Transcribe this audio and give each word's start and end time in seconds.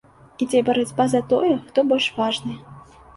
Ідзе 0.43 0.61
барацьба 0.69 1.05
за 1.11 1.21
тое, 1.33 1.51
хто 1.67 1.79
больш 1.91 2.07
важны. 2.17 2.57